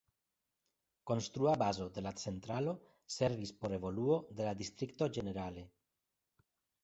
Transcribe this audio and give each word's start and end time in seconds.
Konstrua 1.09 1.51
bazo 1.61 1.85
de 1.97 2.03
la 2.05 2.13
centralo 2.21 2.73
servis 3.17 3.51
por 3.59 3.75
evoluo 3.79 4.17
de 4.39 4.47
la 4.49 4.53
distrikto 4.63 5.09
ĝenerale. 5.19 5.67